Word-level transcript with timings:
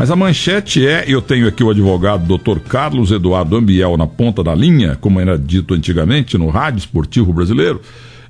Mas 0.00 0.10
a 0.10 0.16
manchete 0.16 0.88
é, 0.88 1.04
eu 1.06 1.20
tenho 1.20 1.46
aqui 1.46 1.62
o 1.62 1.68
advogado 1.68 2.24
Dr. 2.24 2.58
Carlos 2.66 3.12
Eduardo 3.12 3.54
Ambiel 3.54 3.98
na 3.98 4.06
ponta 4.06 4.42
da 4.42 4.54
linha, 4.54 4.96
como 4.98 5.20
era 5.20 5.36
dito 5.36 5.74
antigamente 5.74 6.38
no 6.38 6.48
rádio 6.48 6.78
esportivo 6.78 7.34
brasileiro. 7.34 7.82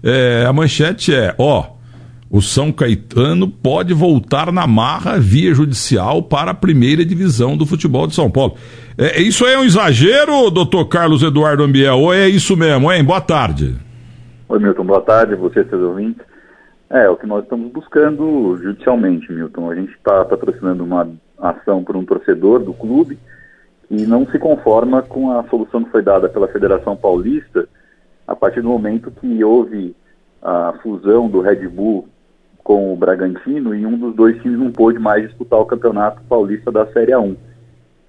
É, 0.02 0.44
a 0.48 0.52
manchete 0.52 1.14
é, 1.14 1.32
ó, 1.38 1.66
o 2.28 2.42
São 2.42 2.72
Caetano 2.72 3.48
pode 3.48 3.94
voltar 3.94 4.50
na 4.50 4.66
marra 4.66 5.20
via 5.20 5.54
judicial 5.54 6.24
para 6.24 6.50
a 6.50 6.54
primeira 6.54 7.04
divisão 7.04 7.56
do 7.56 7.64
futebol 7.64 8.08
de 8.08 8.16
São 8.16 8.28
Paulo. 8.28 8.56
É, 8.98 9.22
isso 9.22 9.46
é 9.46 9.56
um 9.56 9.62
exagero, 9.62 10.50
doutor 10.50 10.86
Carlos 10.86 11.22
Eduardo 11.22 11.62
Ambiel, 11.62 12.00
ou 12.00 12.12
é 12.12 12.28
isso 12.28 12.56
mesmo, 12.56 12.90
hein? 12.90 13.04
Boa 13.04 13.20
tarde. 13.20 13.76
Oi, 14.48 14.58
Milton, 14.58 14.86
boa 14.86 15.02
tarde, 15.02 15.36
você, 15.36 15.64
seus 15.66 15.82
ouvintes. 15.84 16.24
É, 16.90 17.08
o 17.08 17.16
que 17.16 17.28
nós 17.28 17.44
estamos 17.44 17.70
buscando 17.70 18.58
judicialmente, 18.60 19.32
Milton. 19.32 19.70
A 19.70 19.76
gente 19.76 19.92
está 19.92 20.24
patrocinando 20.24 20.82
uma 20.82 21.08
ação 21.40 21.82
por 21.82 21.96
um 21.96 22.04
torcedor 22.04 22.60
do 22.60 22.72
clube 22.72 23.18
e 23.90 24.06
não 24.06 24.26
se 24.26 24.38
conforma 24.38 25.02
com 25.02 25.32
a 25.32 25.42
solução 25.44 25.82
que 25.82 25.90
foi 25.90 26.02
dada 26.02 26.28
pela 26.28 26.48
Federação 26.48 26.96
Paulista 26.96 27.68
a 28.26 28.36
partir 28.36 28.60
do 28.60 28.68
momento 28.68 29.10
que 29.10 29.42
houve 29.42 29.96
a 30.40 30.74
fusão 30.82 31.28
do 31.28 31.40
Red 31.40 31.66
Bull 31.68 32.08
com 32.62 32.92
o 32.92 32.96
Bragantino 32.96 33.74
e 33.74 33.84
um 33.84 33.98
dos 33.98 34.14
dois 34.14 34.40
times 34.42 34.58
não 34.58 34.70
pôde 34.70 34.98
mais 34.98 35.26
disputar 35.26 35.58
o 35.58 35.66
Campeonato 35.66 36.22
Paulista 36.28 36.70
da 36.70 36.86
Série 36.92 37.12
A1. 37.12 37.36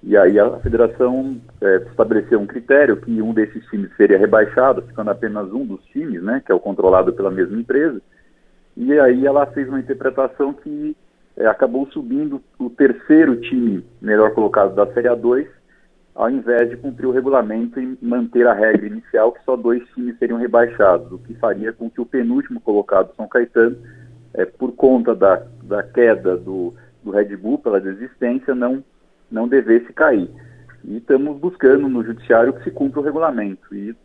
E 0.04 0.16
aí 0.16 0.38
a 0.38 0.58
federação 0.58 1.36
é, 1.60 1.76
estabeleceu 1.88 2.40
um 2.40 2.46
critério 2.46 2.96
que 2.96 3.22
um 3.22 3.32
desses 3.32 3.64
times 3.66 3.90
seria 3.96 4.18
rebaixado, 4.18 4.82
ficando 4.82 5.10
apenas 5.10 5.52
um 5.52 5.64
dos 5.64 5.82
times, 5.86 6.22
né, 6.22 6.42
que 6.44 6.50
é 6.50 6.54
o 6.54 6.60
controlado 6.60 7.12
pela 7.12 7.30
mesma 7.30 7.58
empresa. 7.58 8.00
E 8.76 8.98
aí 8.98 9.26
ela 9.26 9.46
fez 9.46 9.68
uma 9.68 9.80
interpretação 9.80 10.52
que 10.52 10.96
é, 11.36 11.46
acabou 11.46 11.86
subindo 11.90 12.42
o 12.58 12.70
terceiro 12.70 13.40
time 13.40 13.84
melhor 14.00 14.34
colocado 14.34 14.74
da 14.74 14.86
Série 14.92 15.08
A2, 15.08 15.46
ao 16.14 16.30
invés 16.30 16.68
de 16.68 16.76
cumprir 16.76 17.06
o 17.06 17.12
regulamento 17.12 17.80
e 17.80 17.98
manter 18.02 18.46
a 18.46 18.52
regra 18.52 18.86
inicial 18.86 19.32
que 19.32 19.42
só 19.44 19.56
dois 19.56 19.82
times 19.94 20.18
seriam 20.18 20.38
rebaixados, 20.38 21.10
o 21.10 21.18
que 21.18 21.34
faria 21.34 21.72
com 21.72 21.88
que 21.88 22.00
o 22.00 22.06
penúltimo 22.06 22.60
colocado, 22.60 23.14
São 23.16 23.26
Caetano, 23.26 23.76
é, 24.34 24.44
por 24.44 24.72
conta 24.72 25.14
da, 25.14 25.42
da 25.62 25.82
queda 25.82 26.36
do, 26.36 26.74
do 27.02 27.10
Red 27.10 27.36
Bull 27.36 27.58
pela 27.58 27.80
desistência, 27.80 28.54
não 28.54 28.84
não 29.32 29.48
devesse 29.48 29.90
cair. 29.94 30.28
E 30.84 30.98
estamos 30.98 31.38
buscando 31.38 31.88
no 31.88 32.04
judiciário 32.04 32.52
que 32.52 32.64
se 32.64 32.70
cumpra 32.70 33.00
o 33.00 33.02
regulamento. 33.02 33.74
E 33.74 33.96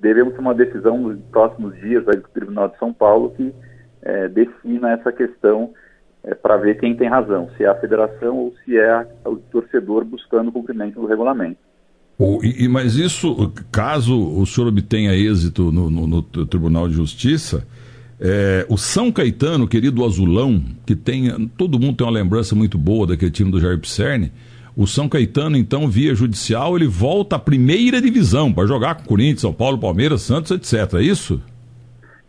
devemos 0.00 0.32
ter 0.32 0.40
uma 0.40 0.54
decisão 0.54 0.96
nos 0.96 1.20
próximos 1.26 1.76
dias 1.80 2.04
do 2.04 2.28
Tribunal 2.32 2.68
de 2.68 2.78
São 2.78 2.92
Paulo 2.92 3.34
que 3.36 3.54
é, 4.02 4.28
defina 4.28 4.92
essa 4.92 5.12
questão 5.12 5.74
é, 6.24 6.34
para 6.34 6.56
ver 6.56 6.78
quem 6.78 6.94
tem 6.94 7.08
razão, 7.08 7.48
se 7.56 7.64
é 7.64 7.68
a 7.68 7.74
federação 7.74 8.36
ou 8.36 8.54
se 8.64 8.78
é 8.78 9.06
o 9.24 9.36
torcedor 9.36 10.04
buscando 10.04 10.48
o 10.48 10.52
cumprimento 10.52 11.00
do 11.00 11.06
regulamento. 11.06 11.58
Oh, 12.18 12.38
e, 12.42 12.68
mas 12.68 12.96
isso, 12.96 13.50
caso 13.72 14.14
o 14.14 14.44
senhor 14.44 14.68
obtenha 14.68 15.14
êxito 15.14 15.72
no, 15.72 15.88
no, 15.88 16.06
no 16.06 16.22
Tribunal 16.22 16.86
de 16.86 16.94
Justiça, 16.94 17.66
é, 18.20 18.66
o 18.68 18.76
São 18.76 19.10
Caetano, 19.10 19.66
querido 19.66 20.04
azulão, 20.04 20.62
que 20.84 20.94
tem. 20.94 21.48
Todo 21.56 21.80
mundo 21.80 21.96
tem 21.96 22.06
uma 22.06 22.12
lembrança 22.12 22.54
muito 22.54 22.76
boa 22.76 23.06
daquele 23.06 23.30
time 23.30 23.50
do 23.50 23.58
Jair 23.58 23.78
Pisserni, 23.78 24.30
o 24.76 24.86
São 24.86 25.08
Caetano, 25.08 25.56
então, 25.56 25.88
via 25.88 26.14
judicial, 26.14 26.76
ele 26.76 26.86
volta 26.86 27.36
à 27.36 27.38
primeira 27.38 28.00
divisão 28.00 28.52
para 28.52 28.66
jogar 28.66 28.96
com 28.96 29.04
Corinthians, 29.04 29.40
São 29.40 29.54
Paulo, 29.54 29.78
Palmeiras, 29.78 30.20
Santos, 30.20 30.50
etc. 30.50 30.94
É 30.98 31.02
isso? 31.02 31.40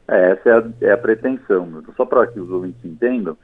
É, 0.08 0.32
essa 0.32 0.50
é 0.50 0.54
a, 0.54 0.64
é 0.90 0.92
a 0.94 0.98
pretensão. 0.98 1.84
Só 1.98 2.06
para 2.06 2.28
que 2.28 2.40
os 2.40 2.50
ouvintes 2.50 2.84
entendam, 2.86 3.36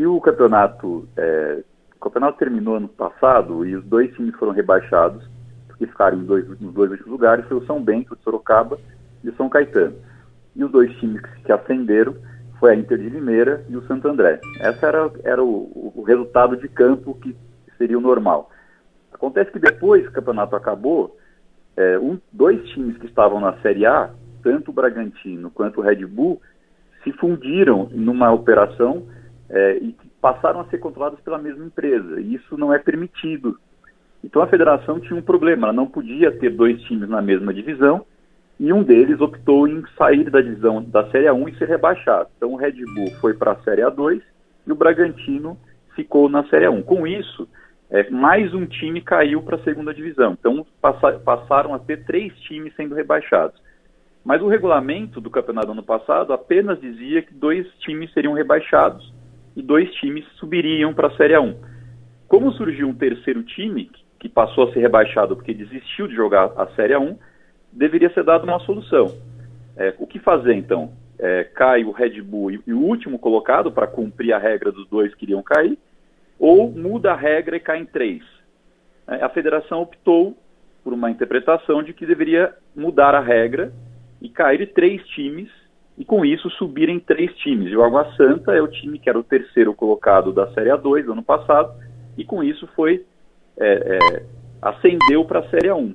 se 0.00 0.06
o 0.06 0.18
campeonato. 0.18 1.06
É, 1.14 1.62
o 1.96 2.00
campeonato 2.00 2.38
terminou 2.38 2.76
ano 2.76 2.88
passado 2.88 3.66
e 3.66 3.76
os 3.76 3.84
dois 3.84 4.10
times 4.14 4.34
foram 4.36 4.52
rebaixados, 4.52 5.22
porque 5.68 5.86
ficaram 5.86 6.16
em 6.16 6.24
dois, 6.24 6.48
nos 6.58 6.72
dois 6.72 6.90
últimos 6.92 7.12
lugares, 7.12 7.44
foi 7.44 7.58
o 7.58 7.66
São 7.66 7.82
Bento 7.82 8.16
de 8.16 8.22
Sorocaba 8.22 8.78
e 9.22 9.28
o 9.28 9.36
São 9.36 9.50
Caetano. 9.50 9.96
E 10.56 10.64
os 10.64 10.70
dois 10.70 10.90
times 10.96 11.20
que, 11.20 11.42
que 11.42 11.52
ascenderam 11.52 12.16
foi 12.58 12.72
a 12.72 12.74
Inter 12.74 12.96
de 12.96 13.10
Limeira 13.10 13.62
e 13.68 13.76
o 13.76 13.86
Santo 13.86 14.08
André. 14.08 14.40
Esse 14.62 14.82
era, 14.82 15.10
era 15.22 15.44
o, 15.44 15.92
o 15.94 16.02
resultado 16.02 16.56
de 16.56 16.68
campo 16.68 17.18
que 17.20 17.36
seria 17.76 17.98
o 17.98 18.00
normal. 18.00 18.50
Acontece 19.12 19.50
que 19.50 19.58
depois 19.58 20.02
que 20.04 20.08
o 20.08 20.12
campeonato 20.12 20.56
acabou, 20.56 21.18
é, 21.76 21.98
um, 21.98 22.18
dois 22.32 22.66
times 22.70 22.96
que 22.96 23.06
estavam 23.06 23.40
na 23.40 23.60
Série 23.60 23.84
A, 23.84 24.10
tanto 24.42 24.70
o 24.70 24.74
Bragantino 24.74 25.50
quanto 25.50 25.80
o 25.80 25.82
Red 25.82 26.06
Bull, 26.06 26.40
se 27.04 27.12
fundiram 27.12 27.90
numa 27.92 28.32
operação 28.32 29.06
é, 29.50 29.78
e 29.78 29.96
passaram 30.20 30.60
a 30.60 30.64
ser 30.66 30.78
controlados 30.78 31.20
pela 31.20 31.38
mesma 31.38 31.66
empresa. 31.66 32.20
E 32.20 32.34
isso 32.34 32.56
não 32.56 32.72
é 32.72 32.78
permitido. 32.78 33.58
Então 34.22 34.40
a 34.42 34.46
federação 34.46 35.00
tinha 35.00 35.18
um 35.18 35.22
problema, 35.22 35.66
ela 35.66 35.72
não 35.72 35.86
podia 35.86 36.30
ter 36.30 36.50
dois 36.50 36.80
times 36.82 37.08
na 37.08 37.20
mesma 37.20 37.52
divisão 37.52 38.04
e 38.58 38.72
um 38.72 38.82
deles 38.82 39.20
optou 39.20 39.66
em 39.66 39.82
sair 39.96 40.30
da 40.30 40.40
divisão 40.40 40.82
da 40.82 41.10
Série 41.10 41.26
A1 41.26 41.48
e 41.48 41.58
ser 41.58 41.68
rebaixado. 41.68 42.28
Então 42.36 42.52
o 42.52 42.56
Red 42.56 42.84
Bull 42.94 43.10
foi 43.20 43.34
para 43.34 43.52
a 43.52 43.62
Série 43.62 43.82
A2 43.82 44.20
e 44.66 44.72
o 44.72 44.74
Bragantino 44.74 45.58
ficou 45.96 46.28
na 46.28 46.44
Série 46.48 46.66
A1. 46.66 46.84
Com 46.84 47.06
isso, 47.06 47.48
é, 47.90 48.10
mais 48.10 48.52
um 48.52 48.66
time 48.66 49.00
caiu 49.00 49.42
para 49.42 49.56
a 49.56 49.64
segunda 49.64 49.94
divisão. 49.94 50.36
Então 50.38 50.66
passa, 50.80 51.12
passaram 51.18 51.72
a 51.72 51.78
ter 51.78 52.04
três 52.04 52.38
times 52.40 52.74
sendo 52.76 52.94
rebaixados. 52.94 53.58
Mas 54.22 54.42
o 54.42 54.48
regulamento 54.48 55.18
do 55.18 55.30
campeonato 55.30 55.72
ano 55.72 55.82
passado 55.82 56.34
apenas 56.34 56.78
dizia 56.78 57.22
que 57.22 57.32
dois 57.32 57.66
times 57.78 58.12
seriam 58.12 58.34
rebaixados 58.34 59.10
e 59.56 59.62
dois 59.62 59.92
times 59.94 60.24
subiriam 60.36 60.92
para 60.94 61.08
a 61.08 61.16
Série 61.16 61.38
1. 61.38 61.54
Como 62.28 62.52
surgiu 62.52 62.88
um 62.88 62.94
terceiro 62.94 63.42
time, 63.42 63.90
que 64.18 64.28
passou 64.28 64.68
a 64.68 64.72
ser 64.72 64.80
rebaixado 64.80 65.34
porque 65.34 65.54
desistiu 65.54 66.06
de 66.06 66.14
jogar 66.14 66.52
a 66.56 66.66
Série 66.76 66.96
1, 66.96 67.16
deveria 67.72 68.12
ser 68.12 68.24
dada 68.24 68.44
uma 68.44 68.60
solução. 68.60 69.14
É, 69.76 69.94
o 69.98 70.06
que 70.06 70.18
fazer 70.18 70.54
então? 70.54 70.92
É, 71.18 71.44
cai 71.44 71.84
o 71.84 71.90
Red 71.90 72.20
Bull 72.22 72.50
e, 72.52 72.60
e 72.66 72.72
o 72.72 72.80
último 72.80 73.18
colocado 73.18 73.70
para 73.72 73.86
cumprir 73.86 74.32
a 74.32 74.38
regra 74.38 74.70
dos 74.70 74.88
dois 74.88 75.14
que 75.14 75.24
iriam 75.24 75.42
cair, 75.42 75.78
ou 76.38 76.70
muda 76.70 77.12
a 77.12 77.16
regra 77.16 77.56
e 77.56 77.60
cai 77.60 77.78
em 77.78 77.84
três. 77.84 78.22
É, 79.06 79.22
a 79.22 79.28
federação 79.28 79.82
optou 79.82 80.36
por 80.82 80.92
uma 80.92 81.10
interpretação 81.10 81.82
de 81.82 81.92
que 81.92 82.06
deveria 82.06 82.54
mudar 82.74 83.14
a 83.14 83.20
regra 83.20 83.72
e 84.20 84.28
cair 84.28 84.72
três 84.72 85.06
times 85.08 85.50
e 86.00 86.04
com 86.06 86.24
isso 86.24 86.48
subirem 86.52 86.98
três 86.98 87.30
times. 87.36 87.70
E 87.70 87.76
o 87.76 87.84
Água 87.84 88.10
Santa 88.16 88.52
é 88.52 88.62
o 88.62 88.66
time 88.66 88.98
que 88.98 89.10
era 89.10 89.18
o 89.18 89.22
terceiro 89.22 89.74
colocado 89.74 90.32
da 90.32 90.50
Série 90.52 90.70
A2 90.70 91.12
ano 91.12 91.22
passado 91.22 91.74
e 92.16 92.24
com 92.24 92.42
isso 92.42 92.66
foi 92.74 93.04
é, 93.58 93.98
é, 93.98 94.22
ascendeu 94.62 95.26
para 95.26 95.40
a 95.40 95.50
Série 95.50 95.68
A1. 95.68 95.94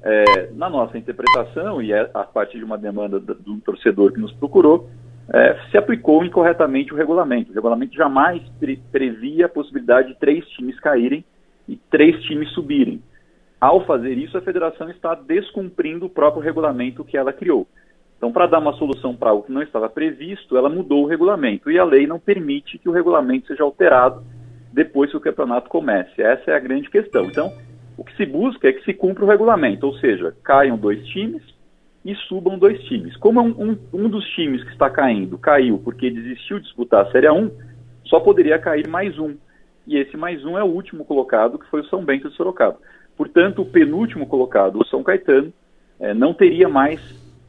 É, 0.00 0.52
na 0.52 0.70
nossa 0.70 0.96
interpretação, 0.96 1.82
e 1.82 1.92
é 1.92 2.08
a 2.14 2.22
partir 2.22 2.58
de 2.58 2.64
uma 2.64 2.78
demanda 2.78 3.18
de 3.18 3.50
um 3.50 3.58
torcedor 3.58 4.12
que 4.12 4.20
nos 4.20 4.32
procurou, 4.34 4.88
é, 5.34 5.58
se 5.72 5.76
aplicou 5.76 6.24
incorretamente 6.24 6.94
o 6.94 6.96
regulamento. 6.96 7.50
O 7.50 7.54
regulamento 7.54 7.96
jamais 7.96 8.40
pre 8.60 8.76
previa 8.92 9.46
a 9.46 9.48
possibilidade 9.48 10.06
de 10.06 10.14
três 10.20 10.46
times 10.50 10.78
caírem 10.78 11.24
e 11.68 11.74
três 11.90 12.22
times 12.22 12.48
subirem. 12.52 13.02
Ao 13.60 13.84
fazer 13.84 14.12
isso, 14.12 14.38
a 14.38 14.42
federação 14.42 14.88
está 14.88 15.16
descumprindo 15.16 16.06
o 16.06 16.10
próprio 16.10 16.44
regulamento 16.44 17.04
que 17.04 17.16
ela 17.16 17.32
criou. 17.32 17.66
Então, 18.16 18.32
para 18.32 18.46
dar 18.46 18.58
uma 18.58 18.72
solução 18.74 19.14
para 19.14 19.30
algo 19.30 19.44
que 19.44 19.52
não 19.52 19.62
estava 19.62 19.88
previsto, 19.88 20.56
ela 20.56 20.68
mudou 20.68 21.04
o 21.04 21.06
regulamento 21.06 21.70
e 21.70 21.78
a 21.78 21.84
lei 21.84 22.06
não 22.06 22.18
permite 22.18 22.78
que 22.78 22.88
o 22.88 22.92
regulamento 22.92 23.48
seja 23.48 23.62
alterado 23.62 24.24
depois 24.72 25.10
que 25.10 25.16
o 25.16 25.20
campeonato 25.20 25.68
comece. 25.68 26.22
Essa 26.22 26.50
é 26.50 26.54
a 26.54 26.60
grande 26.60 26.88
questão. 26.88 27.26
Então, 27.26 27.52
o 27.96 28.04
que 28.04 28.16
se 28.16 28.24
busca 28.24 28.68
é 28.68 28.72
que 28.72 28.84
se 28.84 28.94
cumpra 28.94 29.24
o 29.24 29.28
regulamento, 29.28 29.86
ou 29.86 29.94
seja, 29.98 30.34
caiam 30.42 30.76
dois 30.76 31.06
times, 31.08 31.42
e 32.06 32.14
subam 32.28 32.56
dois 32.56 32.80
times. 32.84 33.16
Como 33.16 33.42
um, 33.42 33.48
um, 33.70 33.78
um, 33.92 34.08
dos 34.08 34.24
times 34.28 34.62
que 34.62 34.70
está 34.70 34.88
caindo 34.88 35.36
caiu 35.36 35.78
porque 35.78 36.08
desistiu 36.08 36.58
de 36.58 36.64
disputar 36.64 37.04
a 37.04 37.10
Série 37.10 37.28
1, 37.28 37.50
só 38.04 38.20
poderia 38.20 38.60
cair 38.60 38.86
mais 38.86 39.18
um. 39.18 39.34
E 39.84 39.96
esse 39.98 40.16
mais 40.16 40.44
um 40.44 40.56
é 40.56 40.62
o 40.62 40.68
último 40.68 41.04
colocado, 41.04 41.58
que 41.58 41.66
foi 41.66 41.80
o 41.80 41.86
São 41.86 42.04
Bento 42.04 42.30
de 42.30 42.36
Sorocaba. 42.36 42.78
Portanto, 43.16 43.62
o 43.62 43.66
penúltimo 43.66 44.24
colocado, 44.24 44.78
o 44.78 44.86
São 44.86 45.02
Caetano, 45.02 45.52
é, 45.98 46.14
não 46.14 46.32
teria 46.32 46.68
mais 46.68 47.00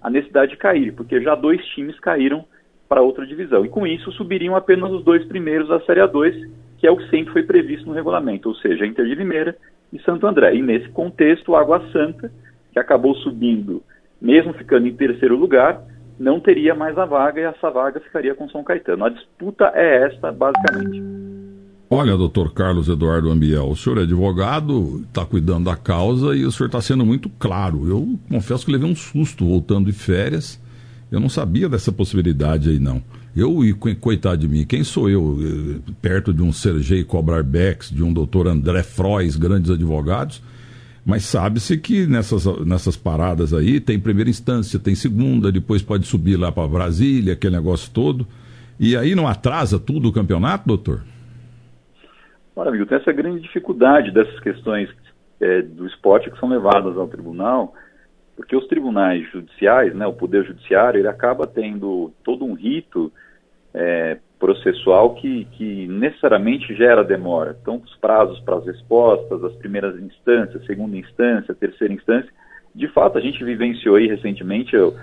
a 0.08 0.10
necessidade 0.10 0.52
de 0.52 0.58
cair, 0.58 0.94
porque 0.94 1.22
já 1.22 1.36
dois 1.36 1.64
times 1.68 2.00
caíram 2.00 2.46
para 2.88 3.02
outra 3.02 3.28
divisão. 3.28 3.66
E 3.66 3.70
com 3.70 3.86
isso 3.86 4.10
subiriam 4.14 4.56
apenas 4.56 4.90
os 4.90 5.04
dois 5.04 5.26
primeiros 5.26 5.68
da 5.68 5.82
Série 5.82 6.00
A2, 6.00 6.50
que 6.78 6.88
é 6.88 6.92
o 6.92 6.96
que 6.96 7.10
sempre 7.10 7.34
foi 7.34 7.44
previsto 7.44 7.86
no 7.86 7.94
regulamento, 7.94 8.48
ou 8.48 8.56
seja, 8.56 8.86
Inter 8.86 9.06
de 9.06 9.16
Limeira 9.16 9.58
e 9.92 10.00
Santo 10.00 10.26
André. 10.26 10.56
E 10.56 10.62
nesse 10.62 10.88
contexto, 10.90 11.56
Água 11.58 11.84
Santa, 11.92 12.32
que 12.72 12.80
acabou 12.80 13.16
subindo 13.16 13.84
mesmo 14.22 14.54
ficando 14.54 14.88
em 14.88 14.96
terceiro 14.96 15.36
lugar, 15.36 15.84
não 16.18 16.40
teria 16.40 16.74
mais 16.74 16.98
a 16.98 17.06
vaga 17.06 17.42
e 17.42 17.44
essa 17.44 17.70
vaga 17.70 18.00
ficaria 18.00 18.34
com 18.34 18.50
São 18.50 18.64
Caetano. 18.64 19.06
A 19.06 19.10
disputa 19.10 19.72
é 19.76 20.06
esta, 20.06 20.32
basicamente. 20.32 21.27
Olha, 21.90 22.18
doutor 22.18 22.52
Carlos 22.52 22.90
Eduardo 22.90 23.32
Ambiel, 23.32 23.70
o 23.70 23.76
senhor 23.76 24.00
é 24.00 24.02
advogado, 24.02 25.06
está 25.08 25.26
cuidando 25.26 25.66
da 25.66 25.76
causa 25.78 26.36
e 26.36 26.44
o 26.44 26.52
senhor 26.52 26.68
está 26.68 26.82
sendo 26.82 27.06
muito 27.06 27.30
claro. 27.30 27.88
Eu 27.88 28.20
confesso 28.28 28.66
que 28.66 28.72
levei 28.74 28.90
um 28.90 28.96
susto 28.96 29.46
voltando 29.46 29.86
de 29.86 29.94
férias. 29.94 30.60
Eu 31.10 31.22
não 31.22 31.30
sabia 31.30 31.70
dessa 31.70 31.90
possibilidade 31.90 32.70
aí, 32.70 32.78
não. 32.78 33.02
Eu, 33.34 33.64
e 33.64 33.74
coitado 33.74 34.42
de 34.42 34.50
mim, 34.50 34.66
quem 34.66 34.84
sou 34.84 35.10
eu, 35.10 35.40
eh, 35.40 35.92
perto 36.02 36.34
de 36.34 36.42
um 36.42 36.52
Sergei 36.52 37.06
Cobrar 37.06 37.44
Bex, 37.44 37.90
de 37.90 38.04
um 38.04 38.12
doutor 38.12 38.48
André 38.48 38.84
Frois, 38.84 39.38
grandes 39.38 39.72
advogados, 39.72 40.42
mas 41.06 41.24
sabe-se 41.24 41.78
que 41.78 42.06
nessas, 42.06 42.46
nessas 42.66 42.98
paradas 42.98 43.54
aí 43.54 43.80
tem 43.80 43.98
primeira 43.98 44.30
instância, 44.30 44.78
tem 44.78 44.94
segunda, 44.94 45.54
depois 45.54 45.82
pode 45.82 46.06
subir 46.06 46.36
lá 46.36 46.52
para 46.52 46.68
Brasília, 46.68 47.32
aquele 47.32 47.56
negócio 47.56 47.90
todo. 47.92 48.28
E 48.78 48.98
aí 48.98 49.16
não 49.16 49.26
atrasa 49.26 49.80
tudo 49.80 50.10
o 50.10 50.12
campeonato, 50.12 50.68
doutor? 50.68 51.04
Amigo, 52.66 52.86
tem 52.86 52.98
essa 52.98 53.12
grande 53.12 53.42
dificuldade 53.42 54.12
dessas 54.12 54.40
questões 54.40 54.90
é, 55.40 55.62
do 55.62 55.86
esporte 55.86 56.32
que 56.32 56.40
são 56.40 56.50
levadas 56.50 56.98
ao 56.98 57.08
tribunal, 57.08 57.74
porque 58.36 58.56
os 58.56 58.68
tribunais 58.68 59.30
judiciais, 59.32 59.94
né, 59.94 60.08
o 60.08 60.14
poder 60.14 60.46
judiciário, 60.46 61.00
ele 61.00 61.08
acaba 61.08 61.46
tendo 61.46 62.12
todo 62.24 62.46
um 62.46 62.54
rito 62.54 63.12
é, 63.74 64.18
processual 64.40 65.16
que, 65.16 65.46
que 65.54 65.88
necessariamente 65.88 66.76
gera 66.76 67.04
demora. 67.04 67.58
Então, 67.62 67.82
os 67.84 67.96
prazos 67.98 68.40
para 68.40 68.58
as 68.58 68.66
respostas, 68.66 69.44
as 69.44 69.54
primeiras 69.56 70.00
instâncias, 70.00 70.66
segunda 70.66 70.96
instância, 70.96 71.54
terceira 71.54 71.94
instância, 71.94 72.32
de 72.74 72.88
fato, 72.90 73.18
a 73.18 73.22
gente 73.22 73.44
vivenciou 73.44 73.96
aí 73.96 74.08
recentemente, 74.08 74.76
eu, 74.76 74.96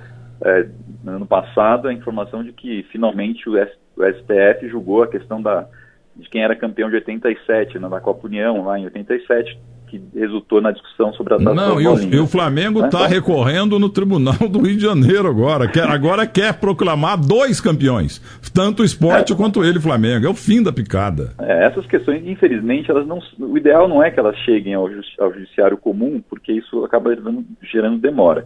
é, 0.42 0.68
no 1.02 1.12
ano 1.12 1.26
passado, 1.26 1.88
a 1.88 1.92
informação 1.92 2.44
de 2.44 2.52
que 2.52 2.84
finalmente 2.84 3.48
o, 3.48 3.56
S, 3.56 3.72
o 3.96 4.04
STF 4.04 4.68
julgou 4.68 5.02
a 5.02 5.08
questão 5.08 5.42
da, 5.42 5.68
de 6.16 6.28
quem 6.28 6.42
era 6.42 6.54
campeão 6.54 6.88
de 6.88 6.96
87, 6.96 7.78
né, 7.78 7.88
na 7.88 8.00
Copa 8.00 8.26
União, 8.26 8.64
lá 8.64 8.78
em 8.78 8.84
87, 8.84 9.58
que 9.88 10.02
resultou 10.18 10.60
na 10.60 10.70
discussão 10.70 11.12
sobre 11.12 11.34
a 11.34 11.38
taça 11.38 11.54
Não, 11.54 11.80
e 11.80 11.86
o, 11.86 12.14
e 12.14 12.18
o, 12.18 12.26
Flamengo 12.26 12.84
está 12.84 13.00
né? 13.00 13.06
recorrendo 13.06 13.78
no 13.78 13.88
Tribunal 13.88 14.48
do 14.48 14.60
Rio 14.60 14.76
de 14.76 14.82
Janeiro 14.82 15.28
agora. 15.28 15.68
Quer, 15.68 15.88
agora 15.88 16.26
quer 16.26 16.54
proclamar 16.54 17.18
dois 17.18 17.60
campeões, 17.60 18.20
tanto 18.52 18.82
o 18.82 18.84
esporte 18.84 19.32
é. 19.32 19.36
quanto 19.36 19.64
ele, 19.64 19.80
Flamengo. 19.80 20.26
É 20.26 20.28
o 20.28 20.34
fim 20.34 20.62
da 20.62 20.72
picada. 20.72 21.32
É, 21.40 21.66
essas 21.66 21.86
questões, 21.86 22.26
infelizmente, 22.26 22.90
elas 22.90 23.06
não, 23.06 23.18
o 23.38 23.56
ideal 23.56 23.88
não 23.88 24.02
é 24.02 24.10
que 24.10 24.18
elas 24.18 24.36
cheguem 24.38 24.74
ao, 24.74 24.88
ao 25.18 25.32
judiciário 25.32 25.76
comum, 25.76 26.22
porque 26.28 26.52
isso 26.52 26.84
acaba 26.84 27.14
gerando, 27.14 27.44
gerando 27.62 27.98
demora. 27.98 28.44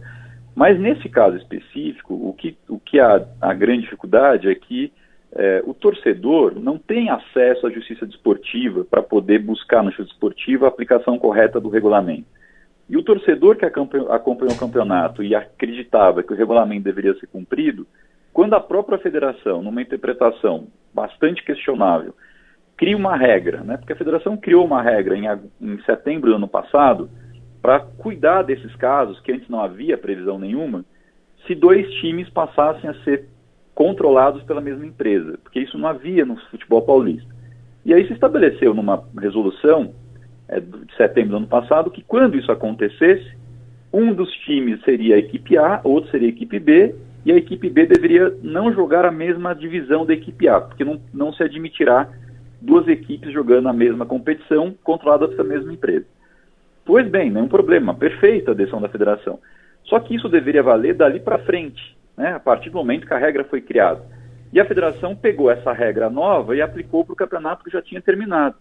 Mas 0.55 0.79
nesse 0.79 1.07
caso 1.07 1.37
específico, 1.37 2.13
o 2.13 2.33
que, 2.33 2.57
o 2.67 2.79
que 2.79 2.99
há 2.99 3.23
a 3.39 3.53
grande 3.53 3.83
dificuldade 3.83 4.49
é 4.49 4.55
que 4.55 4.91
é, 5.31 5.61
o 5.65 5.73
torcedor 5.73 6.59
não 6.59 6.77
tem 6.77 7.09
acesso 7.09 7.67
à 7.67 7.69
justiça 7.69 8.05
desportiva 8.05 8.83
para 8.83 9.01
poder 9.01 9.39
buscar 9.39 9.83
na 9.83 9.91
justiça 9.91 10.09
desportiva 10.09 10.65
a 10.65 10.69
aplicação 10.69 11.19
correta 11.19 11.59
do 11.59 11.69
regulamento. 11.69 12.27
E 12.89 12.97
o 12.97 13.03
torcedor 13.03 13.55
que 13.55 13.65
acompanhou 13.65 14.51
o 14.51 14.59
campeonato 14.59 15.23
e 15.23 15.35
acreditava 15.35 16.23
que 16.23 16.33
o 16.33 16.35
regulamento 16.35 16.83
deveria 16.83 17.13
ser 17.19 17.27
cumprido, 17.27 17.85
quando 18.33 18.55
a 18.55 18.59
própria 18.59 18.97
federação, 18.97 19.61
numa 19.61 19.81
interpretação 19.81 20.67
bastante 20.93 21.43
questionável, 21.43 22.15
cria 22.75 22.97
uma 22.97 23.15
regra, 23.15 23.61
né? 23.61 23.77
porque 23.77 23.93
a 23.93 23.97
federação 23.97 24.35
criou 24.37 24.65
uma 24.65 24.81
regra 24.81 25.15
em, 25.15 25.25
em 25.61 25.79
setembro 25.83 26.31
do 26.31 26.37
ano 26.37 26.47
passado 26.47 27.09
para 27.61 27.79
cuidar 27.79 28.41
desses 28.41 28.75
casos, 28.77 29.19
que 29.19 29.31
antes 29.31 29.49
não 29.49 29.61
havia 29.61 29.97
previsão 29.97 30.39
nenhuma, 30.39 30.83
se 31.45 31.53
dois 31.53 31.87
times 31.95 32.29
passassem 32.29 32.89
a 32.89 32.93
ser 33.03 33.27
controlados 33.79 34.43
pela 34.43 34.59
mesma 34.59 34.85
empresa, 34.85 35.39
porque 35.41 35.61
isso 35.61 35.77
não 35.77 35.87
havia 35.87 36.25
no 36.25 36.35
futebol 36.51 36.81
paulista. 36.81 37.33
E 37.85 37.93
aí 37.93 38.05
se 38.05 38.11
estabeleceu 38.11 38.73
numa 38.73 39.05
resolução 39.17 39.93
é, 40.49 40.59
de 40.59 40.93
setembro 40.97 41.29
do 41.29 41.37
ano 41.37 41.47
passado 41.47 41.89
que 41.89 42.03
quando 42.03 42.37
isso 42.37 42.51
acontecesse, 42.51 43.37
um 43.93 44.13
dos 44.13 44.29
times 44.39 44.81
seria 44.83 45.15
a 45.15 45.19
equipe 45.19 45.57
A, 45.57 45.79
outro 45.85 46.11
seria 46.11 46.27
a 46.27 46.29
equipe 46.29 46.59
B, 46.59 46.93
e 47.25 47.31
a 47.31 47.37
equipe 47.37 47.69
B 47.69 47.85
deveria 47.85 48.35
não 48.43 48.73
jogar 48.73 49.05
a 49.05 49.11
mesma 49.11 49.55
divisão 49.55 50.05
da 50.05 50.13
equipe 50.13 50.49
A, 50.49 50.59
porque 50.59 50.83
não, 50.83 50.99
não 51.13 51.31
se 51.31 51.41
admitirá 51.41 52.09
duas 52.59 52.85
equipes 52.85 53.31
jogando 53.31 53.69
a 53.69 53.73
mesma 53.73 54.05
competição 54.05 54.75
controladas 54.83 55.29
pela 55.29 55.47
mesma 55.47 55.71
empresa. 55.71 56.05
Pois 56.83 57.07
bem, 57.07 57.31
nenhum 57.31 57.47
problema, 57.47 57.95
perfeita 57.95 58.51
a 58.51 58.53
decisão 58.53 58.81
da 58.81 58.89
federação. 58.89 59.39
Só 59.85 60.01
que 60.01 60.13
isso 60.13 60.27
deveria 60.27 60.61
valer 60.61 60.95
dali 60.95 61.21
para 61.21 61.39
frente 61.39 61.97
né, 62.19 62.33
a 62.33 62.39
partir 62.39 62.69
do 62.69 62.77
momento 62.77 63.07
que 63.07 63.13
a 63.13 63.17
regra 63.17 63.45
foi 63.45 63.61
criada. 63.61 64.03
E 64.51 64.59
a 64.59 64.65
federação 64.65 65.15
pegou 65.15 65.49
essa 65.49 65.71
regra 65.71 66.09
nova 66.09 66.53
e 66.53 66.61
aplicou 66.61 67.05
para 67.05 67.13
o 67.13 67.15
campeonato 67.15 67.63
que 67.63 67.71
já 67.71 67.81
tinha 67.81 68.01
terminado. 68.01 68.57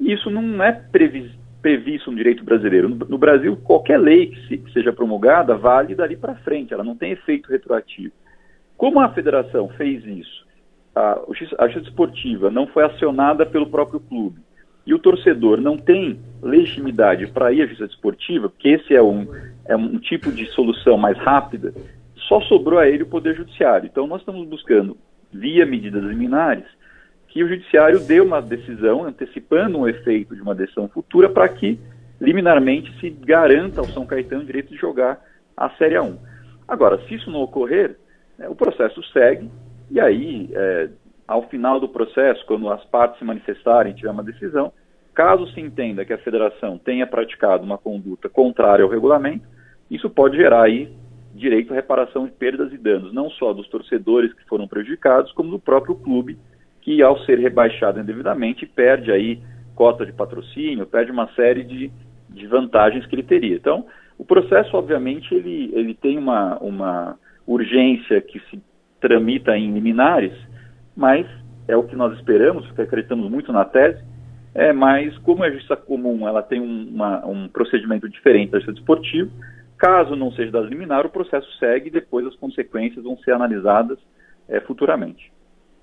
E 0.00 0.12
isso 0.12 0.28
não 0.28 0.60
é 0.60 0.72
previsto 0.72 2.10
no 2.10 2.16
direito 2.16 2.42
brasileiro. 2.42 2.88
No, 2.88 3.16
Brasil, 3.16 3.56
qualquer 3.58 3.98
lei 3.98 4.26
que, 4.26 4.48
se, 4.48 4.58
que, 4.58 4.72
seja 4.72 4.92
promulgada 4.92 5.54
vale 5.54 5.94
dali 5.94 6.16
para 6.16 6.34
frente, 6.36 6.74
ela 6.74 6.82
não 6.82 6.96
tem 6.96 7.12
efeito 7.12 7.48
retroativo. 7.50 8.12
Como 8.76 8.98
a 8.98 9.10
federação 9.10 9.68
fez 9.68 10.04
isso, 10.04 10.44
a, 10.92 11.20
a 11.58 11.68
justiça 11.68 11.90
esportiva 11.90 12.50
não 12.50 12.66
foi 12.66 12.84
acionada 12.84 13.46
pelo 13.46 13.68
próprio 13.68 14.00
clube 14.00 14.40
e 14.84 14.92
o 14.92 14.98
torcedor 14.98 15.60
não 15.60 15.76
tem 15.76 16.18
legitimidade 16.42 17.28
para 17.28 17.52
ir 17.52 17.62
à 17.62 17.66
justiça 17.66 17.92
esportiva, 17.92 18.48
porque 18.48 18.70
esse 18.70 18.94
é 18.94 19.02
um, 19.02 19.28
é 19.66 19.76
um 19.76 19.98
tipo 19.98 20.32
de 20.32 20.46
solução 20.46 20.96
mais 20.96 21.16
rápida, 21.18 21.74
só 22.28 22.40
sobrou 22.42 22.78
a 22.78 22.86
ele 22.86 23.02
o 23.02 23.08
Poder 23.08 23.34
Judiciário. 23.34 23.88
Então, 23.90 24.06
nós 24.06 24.20
estamos 24.20 24.46
buscando, 24.46 24.96
via 25.32 25.64
medidas 25.64 26.04
liminares, 26.04 26.66
que 27.28 27.42
o 27.42 27.48
Judiciário 27.48 27.98
dê 28.00 28.20
uma 28.20 28.40
decisão, 28.40 29.04
antecipando 29.04 29.78
um 29.78 29.88
efeito 29.88 30.36
de 30.36 30.42
uma 30.42 30.54
decisão 30.54 30.88
futura, 30.88 31.28
para 31.28 31.48
que, 31.48 31.80
liminarmente, 32.20 32.94
se 33.00 33.10
garanta 33.10 33.80
ao 33.80 33.86
São 33.86 34.06
Caetano 34.06 34.42
o 34.42 34.46
direito 34.46 34.68
de 34.68 34.76
jogar 34.76 35.20
a 35.56 35.70
Série 35.70 35.94
A1. 35.94 36.16
Agora, 36.66 37.00
se 37.06 37.14
isso 37.14 37.30
não 37.30 37.40
ocorrer, 37.40 37.96
né, 38.38 38.48
o 38.48 38.54
processo 38.54 39.02
segue, 39.12 39.50
e 39.90 39.98
aí, 39.98 40.50
é, 40.52 40.90
ao 41.26 41.48
final 41.48 41.80
do 41.80 41.88
processo, 41.88 42.44
quando 42.46 42.70
as 42.70 42.84
partes 42.84 43.18
se 43.18 43.24
manifestarem 43.24 43.92
e 43.92 43.96
tiver 43.96 44.10
uma 44.10 44.22
decisão, 44.22 44.70
caso 45.14 45.46
se 45.52 45.60
entenda 45.60 46.04
que 46.04 46.12
a 46.12 46.18
federação 46.18 46.78
tenha 46.78 47.06
praticado 47.06 47.64
uma 47.64 47.78
conduta 47.78 48.28
contrária 48.28 48.84
ao 48.84 48.90
regulamento, 48.90 49.46
isso 49.90 50.10
pode 50.10 50.36
gerar 50.36 50.64
aí 50.64 50.92
direito 51.38 51.72
à 51.72 51.76
reparação 51.76 52.26
de 52.26 52.32
perdas 52.32 52.72
e 52.72 52.78
danos, 52.78 53.12
não 53.12 53.30
só 53.30 53.52
dos 53.52 53.68
torcedores 53.68 54.32
que 54.32 54.44
foram 54.46 54.68
prejudicados, 54.68 55.32
como 55.32 55.50
do 55.50 55.58
próprio 55.58 55.94
clube, 55.94 56.38
que 56.82 57.02
ao 57.02 57.18
ser 57.20 57.38
rebaixado 57.38 58.00
indevidamente 58.00 58.66
perde 58.66 59.10
aí 59.10 59.40
cota 59.74 60.04
de 60.04 60.12
patrocínio, 60.12 60.86
perde 60.86 61.12
uma 61.12 61.28
série 61.34 61.62
de, 61.62 61.90
de 62.28 62.46
vantagens 62.46 63.06
que 63.06 63.14
ele 63.14 63.22
teria. 63.22 63.56
Então, 63.56 63.86
o 64.18 64.24
processo, 64.24 64.76
obviamente, 64.76 65.32
ele, 65.32 65.70
ele 65.72 65.94
tem 65.94 66.18
uma, 66.18 66.58
uma 66.58 67.16
urgência 67.46 68.20
que 68.20 68.40
se 68.50 68.60
tramita 69.00 69.56
em 69.56 69.72
liminares, 69.72 70.32
mas 70.96 71.26
é 71.68 71.76
o 71.76 71.84
que 71.84 71.94
nós 71.94 72.16
esperamos, 72.16 72.66
porque 72.66 72.82
acreditamos 72.82 73.30
muito 73.30 73.52
na 73.52 73.64
tese, 73.64 74.02
é, 74.54 74.72
mas 74.72 75.16
como 75.18 75.44
a 75.44 75.50
justiça 75.50 75.76
comum 75.76 76.26
ela 76.26 76.42
tem 76.42 76.60
uma, 76.60 77.24
um 77.24 77.48
procedimento 77.48 78.08
diferente 78.08 78.50
da 78.50 78.58
justiça 78.58 78.74
desportiva, 78.74 79.30
Caso 79.78 80.16
não 80.16 80.32
seja 80.32 80.50
das 80.50 80.68
liminar, 80.68 81.06
o 81.06 81.10
processo 81.10 81.48
segue 81.58 81.88
e 81.88 81.92
depois 81.92 82.26
as 82.26 82.34
consequências 82.36 83.04
vão 83.04 83.16
ser 83.18 83.32
analisadas 83.32 83.98
é, 84.48 84.60
futuramente. 84.60 85.30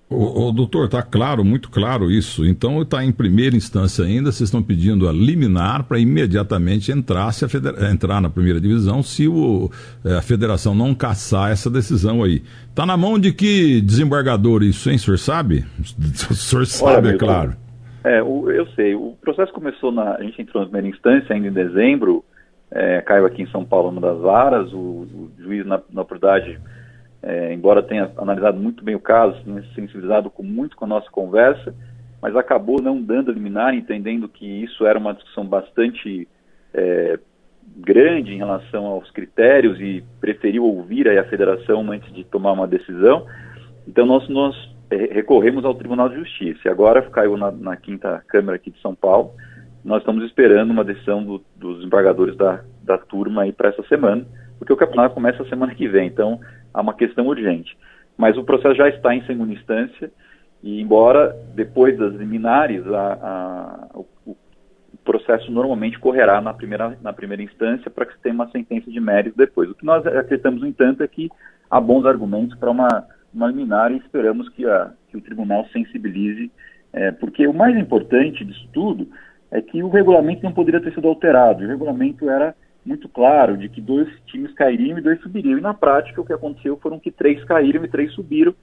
O, 0.08 0.52
doutor, 0.52 0.86
está 0.86 1.02
claro, 1.02 1.44
muito 1.44 1.68
claro 1.72 2.12
isso. 2.12 2.46
Então 2.46 2.80
está 2.84 3.04
em 3.04 3.12
primeira 3.12 3.56
instância 3.56 4.06
ainda, 4.06 4.32
vocês 4.32 4.48
estão 4.48 4.62
pedindo 4.62 5.10
a 5.10 5.12
liminar 5.12 5.84
para 5.86 5.98
imediatamente 5.98 6.92
entrar, 6.92 7.32
se 7.32 7.48
federa... 7.50 7.90
entrar 7.92 8.22
na 8.22 8.30
primeira 8.30 8.62
divisão 8.62 9.02
se 9.02 9.28
o, 9.28 9.72
é, 10.06 10.18
a 10.18 10.22
federação 10.22 10.76
não 10.76 10.94
caçar 10.94 11.52
essa 11.52 11.72
decisão 11.72 12.22
aí. 12.22 12.44
Está 12.70 12.86
na 12.86 12.96
mão 12.96 13.18
de 13.18 13.34
que 13.34 13.82
desembargador 13.82 14.62
isso, 14.62 14.92
hein? 14.92 14.98
O 14.98 15.00
senhor 15.00 15.18
sabe? 15.18 15.66
O 16.30 16.36
senhor 16.36 16.68
sabe, 16.68 17.08
Olha, 17.08 17.16
é 17.16 17.18
claro. 17.18 17.56
É, 18.04 18.22
o, 18.22 18.52
eu 18.52 18.68
sei. 18.76 18.94
O 18.94 19.18
processo 19.20 19.52
começou 19.52 19.92
na. 19.92 20.16
A 20.16 20.22
gente 20.22 20.40
entrou 20.40 20.62
na 20.62 20.70
primeira 20.70 20.96
instância 20.96 21.34
ainda 21.34 21.48
em 21.48 21.52
dezembro 21.52 22.24
é, 22.72 23.02
caiu 23.02 23.26
aqui 23.26 23.42
em 23.42 23.48
São 23.48 23.64
Paulo 23.64 23.90
uma 23.90 24.02
das 24.02 24.20
varas, 24.20 24.72
o, 24.74 24.78
o 24.78 25.32
juiz 25.38 25.66
na, 25.66 25.82
na 25.92 26.04
propriedade, 26.04 26.60
é, 27.22 27.54
embora 27.54 27.84
tenha 27.84 28.12
analisado 28.18 28.60
muito 28.60 28.84
bem 28.84 28.96
o 28.96 29.00
caso, 29.00 29.38
sensibilizado 29.74 30.30
com, 30.30 30.44
muito 30.44 30.76
com 30.76 30.86
a 30.86 30.88
nossa 30.88 31.10
conversa, 31.10 31.74
mas 32.22 32.36
acabou 32.36 32.82
não 32.82 33.02
dando 33.02 33.32
liminar, 33.32 33.74
entendendo 33.74 34.28
que 34.28 34.46
isso 34.46 34.86
era 34.86 34.98
uma 34.98 35.14
discussão 35.14 35.46
bastante 35.46 36.28
é, 36.74 37.20
grande 37.78 38.34
em 38.34 38.38
relação 38.38 38.86
aos 38.86 39.10
critérios 39.12 39.80
e 39.80 40.04
preferiu 40.20 40.64
ouvir 40.66 41.08
a 41.08 41.24
federação 41.26 41.90
antes 41.92 42.12
de 42.14 42.24
tomar 42.24 42.52
uma 42.52 42.68
decisão. 42.68 43.26
Então 43.88 44.06
nós, 44.06 44.28
nós 44.30 44.56
é, 44.90 45.14
recorremos 45.14 45.66
ao 45.66 45.76
Tribunal 45.76 46.10
de 46.10 46.16
Justiça. 46.16 46.70
Agora 46.70 47.02
caiu 47.04 47.38
na, 47.38 47.52
na 47.52 47.76
quinta 47.76 48.24
Câmara 48.28 48.56
aqui 48.56 48.72
de 48.72 48.80
São 48.82 48.94
Paulo 48.96 49.32
nós 49.86 50.00
estamos 50.00 50.26
esperando 50.26 50.72
uma 50.72 50.84
decisão 50.84 51.24
do, 51.24 51.42
dos 51.56 51.86
embargadores 51.86 52.36
da, 52.36 52.62
da 52.84 52.98
turma 52.98 53.44
aí 53.44 53.52
para 53.52 53.70
essa 53.70 53.84
semana, 53.84 54.26
porque 54.58 54.74
o 54.74 54.78
campeonato 54.78 55.14
começa 55.14 55.44
a 55.44 55.48
semana 55.48 55.76
que 55.76 55.88
vem, 55.88 56.08
então 56.08 56.40
há 56.74 56.82
uma 56.82 56.94
questão 56.94 57.28
urgente. 57.28 57.78
Mas 58.18 58.38
o 58.38 58.44
processo 58.44 58.76
já 58.76 58.90
está 58.90 59.14
em 59.14 59.24
segunda 59.26 59.54
instância, 59.54 60.12
e 60.64 60.82
embora 60.82 61.36
depois 61.54 61.98
das 61.98 62.14
liminares, 62.16 62.86
a, 62.88 63.14
a, 63.14 63.88
o, 63.94 64.08
o, 64.26 64.36
processo 65.04 65.52
normalmente 65.52 66.00
correrá 66.00 66.42
na 66.42 66.52
primeira, 66.52 66.98
na 67.00 67.14
primeira 67.14 67.44
instância 67.44 67.92
para 67.92 68.08
que 68.08 68.14
se 68.14 68.20
tenha 68.22 68.34
uma 68.34 68.50
sentença 68.50 68.90
de 68.90 69.00
mérito 69.00 69.38
depois. 69.38 69.70
O 69.70 69.76
que 69.76 69.86
nós 69.86 70.04
acreditamos, 70.08 70.62
no 70.62 70.68
entanto, 70.68 71.04
é 71.04 71.08
que 71.08 71.30
há 71.70 71.80
bons 71.80 72.06
argumentos 72.06 72.58
para 72.58 72.72
uma 72.72 73.06
uma 73.36 73.48
liminar 73.48 73.92
e 73.92 73.98
esperamos 73.98 74.48
que, 74.50 74.66
a, 74.66 74.94
que 75.10 75.18
o 75.18 75.22
tribunal 75.22 75.68
sensibilize, 75.74 76.50
é, 76.94 77.12
porque 77.12 77.46
o 77.46 77.54
mais 77.54 77.78
importante 77.78 78.46
disso 78.46 78.68
tudo 78.72 79.10
é 79.52 79.62
que 79.62 79.82
o 79.84 79.90
regulamento 79.90 80.44
não 80.44 80.52
poderia 80.52 80.82
ter 80.82 80.94
sido 80.94 81.08
alterado. 81.08 81.64
O 81.64 81.68
regulamento 81.68 82.30
era 82.30 82.56
muito 82.86 83.10
claro 83.10 83.58
de 83.58 83.68
que 83.68 83.82
dois 83.82 84.08
times 84.28 84.54
cairiam 84.54 84.98
e 84.98 85.02
dois 85.02 85.20
subiriam. 85.22 85.58
E 85.58 85.62
na 85.62 85.74
prática 85.74 86.22
o 86.22 86.26
que 86.26 86.34
aconteceu 86.34 86.78
foram 86.78 87.00
que 87.00 87.12
três 87.12 87.44
caíram 87.44 87.84
e 87.84 87.88
três 87.88 88.14
subiram. 88.14 88.54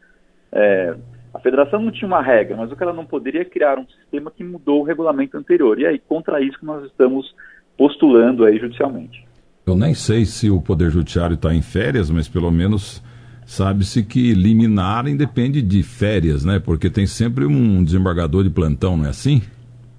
É, 0.52 0.94
a 1.34 1.38
federação 1.40 1.80
não 1.80 1.90
tinha 1.90 2.06
uma 2.06 2.22
regra, 2.22 2.56
mas 2.56 2.70
o 2.70 2.76
que 2.76 2.82
ela 2.82 2.92
não 2.92 3.06
poderia 3.06 3.44
criar 3.44 3.78
um 3.78 3.86
sistema 3.86 4.30
que 4.30 4.44
mudou 4.44 4.80
o 4.80 4.84
regulamento 4.84 5.36
anterior. 5.36 5.78
E 5.80 5.86
aí, 5.86 5.98
contra 5.98 6.40
isso 6.40 6.58
que 6.58 6.66
nós 6.66 6.84
estamos 6.84 7.34
postulando 7.76 8.44
aí 8.44 8.58
judicialmente. 8.58 9.24
Eu 9.66 9.76
nem 9.76 9.94
sei 9.94 10.24
se 10.24 10.50
o 10.50 10.60
Poder 10.60 10.90
Judiciário 10.90 11.34
está 11.34 11.54
em 11.54 11.62
férias, 11.62 12.10
mas 12.10 12.28
pelo 12.28 12.50
menos 12.50 13.02
sabe-se 13.46 14.02
que 14.02 14.34
liminar 14.34 15.06
independe 15.06 15.62
de 15.62 15.82
férias, 15.82 16.44
né? 16.44 16.58
Porque 16.58 16.90
tem 16.90 17.06
sempre 17.06 17.46
um 17.46 17.82
desembargador 17.82 18.44
de 18.44 18.50
plantão, 18.50 18.96
não 18.96 19.06
é 19.06 19.08
assim? 19.08 19.40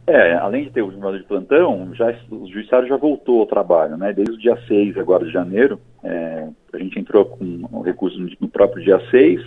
É, 0.06 0.34
além 0.34 0.66
de 0.66 0.72
ter 0.72 0.82
o 0.82 0.88
desembargador 0.88 1.22
de 1.22 1.28
plantão, 1.28 1.90
já, 1.94 2.14
o 2.30 2.46
judiciário 2.48 2.88
já 2.88 2.98
voltou 2.98 3.40
ao 3.40 3.46
trabalho, 3.46 3.96
né? 3.96 4.12
Desde 4.12 4.34
o 4.34 4.38
dia 4.38 4.58
6 4.68 4.98
agora 4.98 5.26
de 5.26 5.32
janeiro, 5.32 5.80
é, 6.04 6.50
a 6.74 6.78
gente 6.78 7.00
entrou 7.00 7.26
com 7.26 7.62
o 7.72 7.82
recurso 7.82 8.18
no 8.40 8.48
próprio 8.50 8.84
dia 8.84 9.00
6, 9.10 9.42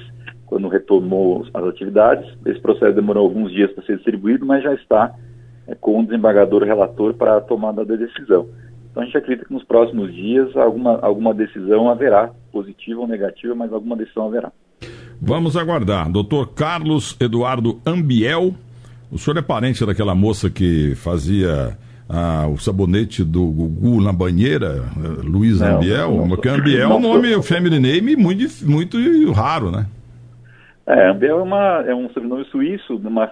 quando 0.47 0.69
retomou 0.69 1.45
as 1.53 1.65
atividades. 1.65 2.27
Esse 2.47 2.61
processo 2.61 2.95
demorou 2.95 3.25
alguns 3.25 3.53
dias 3.53 3.71
para 3.73 3.85
ser 3.85 3.97
distribuído, 3.97 4.47
mas 4.47 4.63
já 4.63 4.73
está 4.73 5.15
é, 5.67 5.75
com 5.75 6.01
o 6.01 6.07
desembargador 6.07 6.63
relator 6.63 7.13
para 7.13 7.37
a 7.37 7.41
tomada 7.41 7.85
da 7.85 7.95
decisão. 7.95 8.49
Então 8.91 9.03
a 9.03 9.07
gente 9.07 9.19
acredita 9.19 9.47
que 9.47 9.53
nos 9.53 9.65
próximos 9.65 10.15
dias 10.15 10.57
alguma, 10.57 10.99
alguma 11.01 11.35
decisão 11.35 11.91
haverá, 11.91 12.31
positiva 12.51 13.01
ou 13.03 13.07
negativa, 13.07 13.55
mas 13.55 13.71
alguma 13.71 13.95
decisão 13.95 14.27
haverá. 14.27 14.51
Vamos 15.21 15.55
aguardar. 15.57 16.11
Doutor 16.11 16.55
Carlos 16.55 17.15
Eduardo 17.21 17.79
Ambiel, 17.87 18.55
o 19.11 19.19
senhor 19.19 19.39
é 19.39 19.43
parente 19.43 19.85
daquela 19.85 20.15
moça 20.15 20.51
que 20.51 20.95
fazia 20.97 21.77
ah, 22.09 22.47
o 22.49 22.59
sabonete 22.59 23.25
do 23.25 23.47
Gugu 23.47 24.01
na 24.01 24.13
banheira, 24.13 24.85
Luiz 25.23 25.61
Ambiel? 25.61 26.17
Não, 26.17 26.29
porque 26.29 26.49
Ambiel 26.49 26.91
é 26.91 26.95
um 26.95 27.01
nome, 27.01 27.43
family 27.43 27.79
name, 27.79 28.17
muito, 28.17 28.45
muito 28.65 28.99
raro, 29.33 29.71
né? 29.71 29.87
É, 30.87 31.09
Ambiel 31.09 31.41
é, 31.41 31.43
uma, 31.43 31.85
é 31.87 31.95
um 31.95 32.09
sobrenome 32.11 32.45
suíço, 32.47 32.99
de 32.99 33.07
uma 33.07 33.31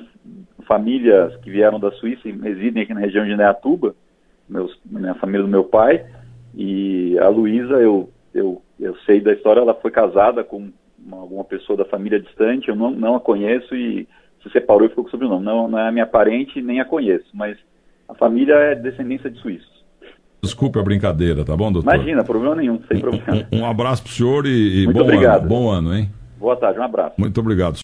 família 0.67 1.31
que 1.43 1.51
vieram 1.51 1.79
da 1.79 1.91
Suíça 1.93 2.29
e 2.29 2.33
residem 2.33 2.83
aqui 2.83 2.95
na 2.95 3.01
região 3.01 3.25
de 3.25 3.37
Neatuba 3.37 3.95
meus, 4.49 4.79
minha 4.85 5.15
família 5.15 5.43
do 5.43 5.49
meu 5.49 5.65
pai. 5.65 6.05
E 6.55 7.19
a 7.19 7.29
Luísa, 7.29 7.75
eu, 7.75 8.11
eu, 8.33 8.63
eu 8.79 8.97
sei 9.07 9.21
da 9.21 9.33
história, 9.33 9.61
ela 9.61 9.75
foi 9.75 9.91
casada 9.91 10.45
com 10.45 10.71
uma, 11.05 11.19
alguma 11.19 11.45
pessoa 11.45 11.77
da 11.77 11.85
família 11.85 12.21
distante, 12.21 12.69
eu 12.69 12.77
não, 12.77 12.91
não 12.91 13.17
a 13.17 13.21
conheço 13.21 13.75
e 13.75 14.07
se 14.45 14.51
separou 14.51 14.87
e 14.87 14.89
ficou 14.91 15.03
com 15.03 15.09
o 15.09 15.11
sobrenome. 15.11 15.45
Não, 15.45 15.67
não 15.67 15.79
é 15.79 15.89
a 15.89 15.93
minha 15.93 16.07
parente, 16.07 16.63
nem 16.63 16.81
a 16.81 16.85
conheço, 16.85 17.27
mas 17.35 17.57
a 18.09 18.15
família 18.15 18.55
é 18.55 18.75
descendência 18.75 19.31
de 19.31 19.41
suíços. 19.41 19.75
Desculpe 20.43 20.79
a 20.79 20.83
brincadeira, 20.83 21.43
tá 21.43 21.57
bom, 21.57 21.73
doutor? 21.73 21.95
Imagina, 21.95 22.23
problema 22.23 22.55
nenhum, 22.55 22.79
sem 22.87 23.01
problema. 23.01 23.47
Um, 23.51 23.61
um 23.61 23.67
abraço 23.67 24.03
pro 24.03 24.13
senhor 24.13 24.47
e, 24.47 24.83
e 24.83 24.93
bom, 24.93 25.01
obrigado. 25.01 25.41
ano, 25.41 25.49
bom 25.49 25.71
ano, 25.71 25.97
hein? 25.97 26.11
Boa 26.39 26.55
tarde, 26.55 26.79
um 26.79 26.83
abraço. 26.83 27.15
Muito 27.17 27.41
obrigado. 27.41 27.73